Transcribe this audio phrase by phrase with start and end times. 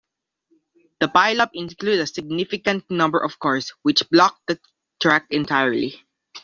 [0.99, 4.59] The pile-up included a significant number of cars which blocked the
[4.99, 6.03] track entirely.